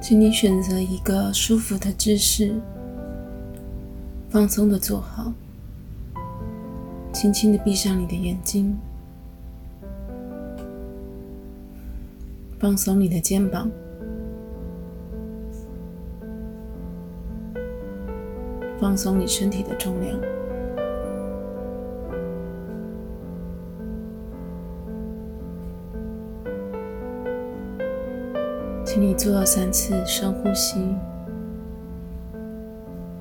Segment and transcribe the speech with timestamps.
[0.00, 2.54] 请你选择一个舒服的姿势，
[4.30, 5.30] 放松的坐好，
[7.12, 8.76] 轻轻的闭上你的眼睛，
[12.58, 13.70] 放松你的肩膀，
[18.80, 20.18] 放松你身体的重量。
[29.00, 30.78] 你做了三次深呼吸，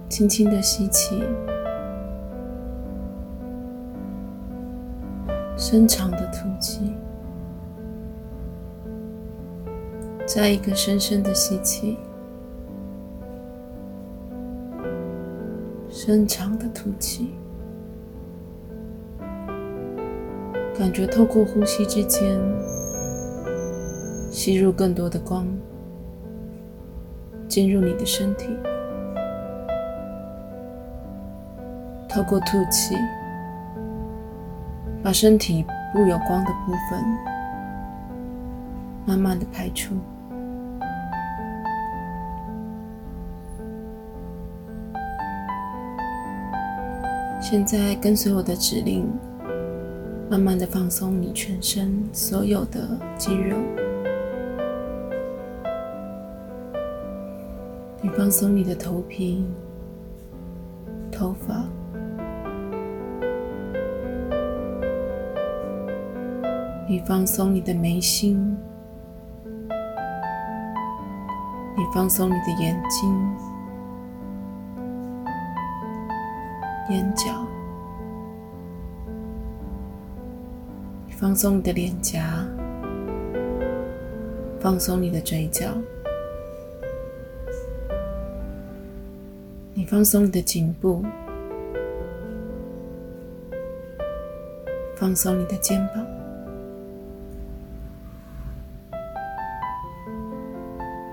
[0.10, 1.24] 轻轻的吸气，
[5.56, 6.94] 深长的吐气，
[10.28, 11.98] 再一个深深的吸气，
[15.90, 17.30] 深长的吐气，
[20.78, 22.38] 感觉透过呼吸之间。
[24.32, 25.48] 吸入更多的光，
[27.50, 28.56] 进入你的身体，
[32.08, 32.96] 透过吐气，
[35.04, 37.04] 把身体不有光的部分
[39.04, 39.96] 慢慢的排出。
[47.42, 49.12] 现在跟随我的指令，
[50.30, 53.58] 慢慢的放松你全身所有的肌肉。
[58.02, 59.46] 你放松你的头皮、
[61.12, 61.66] 头发，
[66.88, 68.58] 你放松你的眉心，
[71.76, 73.36] 你放松你的眼睛、
[76.90, 77.46] 眼角，
[81.06, 82.48] 你放松你的脸颊，
[84.62, 85.66] 放松你的嘴角。
[89.90, 91.04] 放松你的颈部，
[94.96, 96.06] 放松你的肩膀，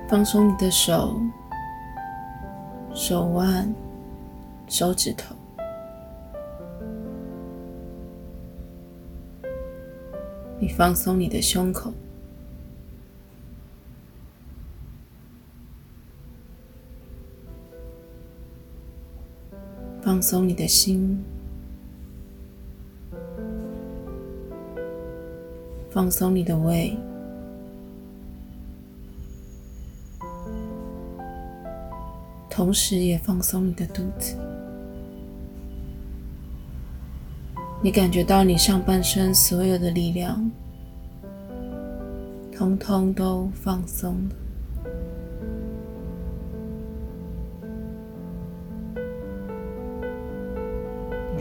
[0.06, 1.18] 放松你的手、
[2.92, 3.74] 手腕、
[4.68, 5.34] 手指头。
[10.60, 11.90] 你放松你的胸口。
[20.06, 21.20] 放松你的心，
[25.90, 26.96] 放松你的胃，
[32.48, 34.36] 同时也放松你的肚子。
[37.82, 40.48] 你感觉到你上半身所有的力量，
[42.56, 44.45] 通通都放松了。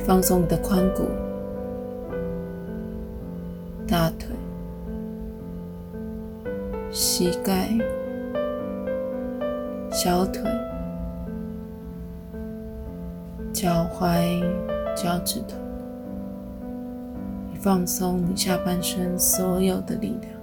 [0.06, 1.10] 放松你的髋骨、
[3.88, 4.30] 大腿、
[6.92, 7.70] 膝盖、
[9.92, 10.44] 小腿、
[13.52, 14.44] 脚踝、
[14.96, 15.58] 脚趾头。
[17.60, 20.35] 放松你下半身所有的力量。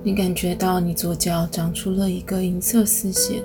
[0.00, 3.42] 你感觉到你左脚长出了一个银色丝线，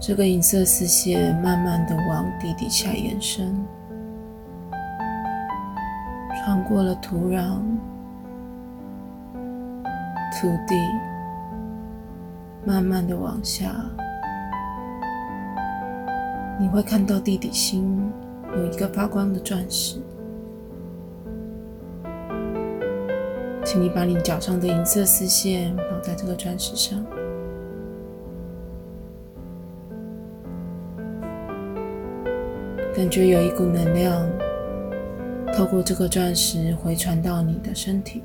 [0.00, 3.54] 这个银色丝线慢慢的往地底下延伸，
[6.34, 7.60] 穿过了土壤、
[10.40, 10.74] 土地，
[12.64, 13.70] 慢慢的往下，
[16.58, 18.10] 你会看到地底心
[18.56, 20.00] 有一个发光的钻石。
[23.70, 27.04] 请你把你脚上的银色丝线绑在这个钻石上，
[32.96, 34.26] 感觉有一股能量
[35.54, 38.22] 透过这个钻石回传到你的身体，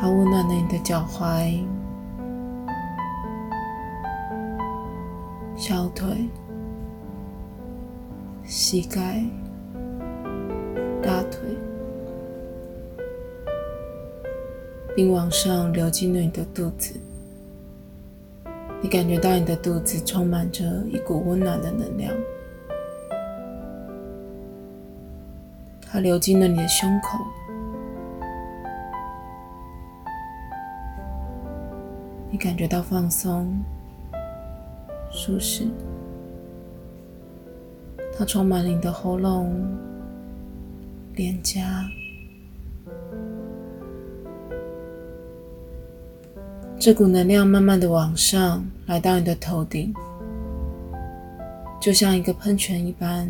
[0.00, 1.60] 它温暖了你的脚踝、
[5.56, 6.30] 小腿、
[8.44, 9.24] 膝盖、
[11.02, 11.40] 大腿。
[14.96, 16.98] 并往上流进了你的肚子。
[18.80, 22.14] 你感觉到你的肚子充满着一股温暖的能量，
[25.82, 27.18] 它流进了你的胸口。
[32.30, 33.62] 你感觉到放松、
[35.10, 35.66] 舒适，
[38.16, 39.54] 它充满了你的喉咙、
[41.14, 41.84] 脸颊。
[46.78, 49.92] 这股能量慢慢的往上，来到你的头顶，
[51.80, 53.28] 就像一个喷泉一般，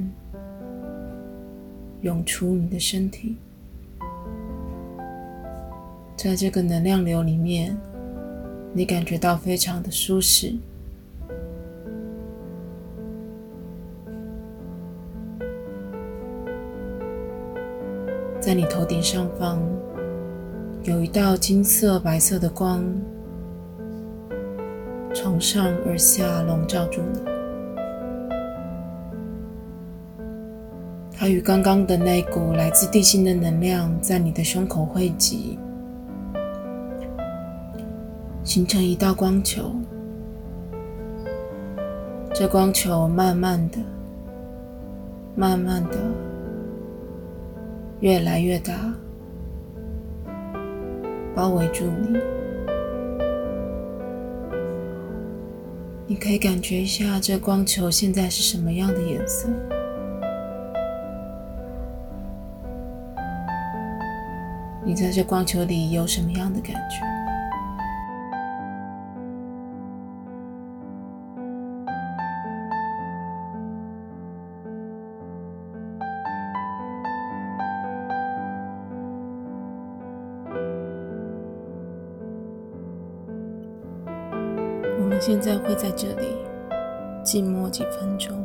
[2.02, 3.36] 涌出你的身体。
[6.16, 7.74] 在这个能量流里面，
[8.74, 10.52] 你感觉到非常的舒适。
[18.40, 19.62] 在你头顶上方，
[20.82, 22.84] 有一道金色、白色的光，
[25.18, 27.20] 从上而下笼罩住你。
[31.16, 35.58] 它与刚刚的那股来自地心的能量，在你的胸口汇集。
[38.44, 39.72] 形成一道光球，
[42.34, 43.78] 这光球慢慢的、
[45.34, 45.96] 慢慢的
[48.00, 48.74] 越来越大，
[51.34, 52.35] 包围住你。
[56.08, 59.48] 你可以感觉一下，这光球现在是什么样的颜色？
[64.84, 67.15] 你在这光球里有什么样的感觉？
[85.16, 86.36] 们现在会在这里
[87.24, 88.36] 静默几分钟。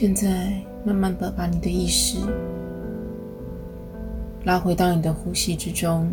[0.00, 0.50] 现在，
[0.82, 2.16] 慢慢的把你的意识
[4.44, 6.10] 拉回到你的呼吸之中。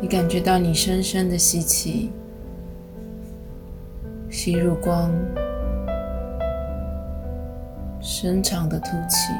[0.00, 2.10] 你感觉到你深深的吸气，
[4.30, 5.10] 吸入光；
[8.00, 9.30] 深长的吐气，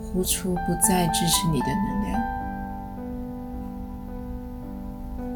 [0.00, 2.18] 呼出不再支持你的能量。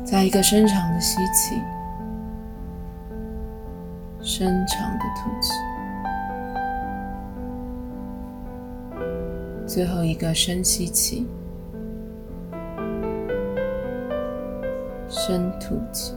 [0.06, 1.60] 在一个深长的吸气。
[4.30, 5.54] 深长的吐气，
[9.66, 11.26] 最后一个深吸气，
[15.08, 16.14] 深吐气。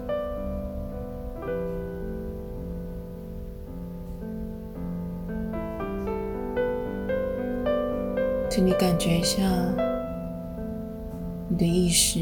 [8.50, 9.41] 请你感觉一下
[11.48, 12.20] 你的意识，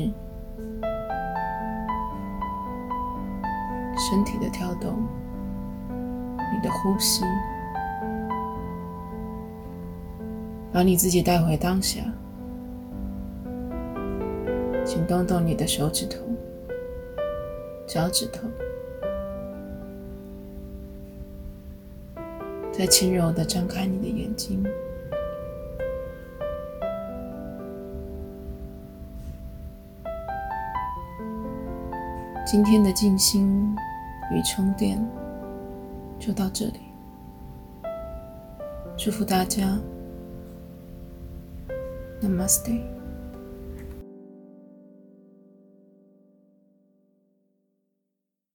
[3.98, 4.94] 身体的跳动。
[6.60, 7.24] 你的呼吸。
[10.74, 12.02] 把你自己带回当下。
[14.84, 16.20] 请动动你的手指头。
[17.88, 18.42] 脚趾头。
[22.74, 24.62] 再轻柔的张开你的眼睛。
[32.46, 33.76] 今天的静心
[34.32, 35.29] 与充电。
[36.20, 36.82] 就到这里，
[38.98, 39.80] 祝福大家
[42.22, 42.99] ，Namaste。